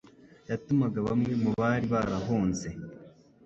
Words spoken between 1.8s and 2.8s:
barahunze